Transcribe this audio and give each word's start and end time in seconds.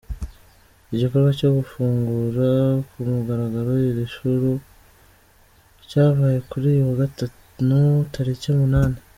Igikorwa 0.93 1.29
cyo 1.39 1.49
gufungura 1.57 2.49
ku 2.89 2.97
mugaragaro 3.11 3.71
iri 3.89 4.05
shuri 4.13 4.49
cyabaye 5.89 6.37
kuri 6.49 6.65
uyu 6.71 6.83
wa 6.87 6.95
Gatanu 7.01 7.79
tariki 8.15 8.47
umunane. 8.53 8.99